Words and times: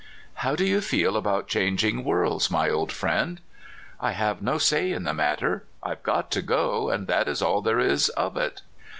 '* 0.21 0.33
How 0.47 0.55
do 0.55 0.65
you 0.65 0.81
feel 0.81 1.15
about 1.15 1.47
changing 1.47 2.03
worlds, 2.03 2.49
my 2.49 2.71
old 2.71 2.91
friend? 2.91 3.39
"'* 3.85 4.01
I 4.01 4.13
have 4.13 4.41
no 4.41 4.57
say 4.57 4.91
in 4.91 5.03
the 5.03 5.13
matter. 5.13 5.63
/ 5.73 5.83
have 5.85 6.01
got 6.01 6.31
to 6.31 6.41
go, 6.41 6.89
and 6.89 7.05
that 7.05 7.27
is 7.27 7.39
all 7.39 7.61
there 7.61 7.79
is 7.79 8.09
of 8.09 8.35
it.'' 8.35 8.63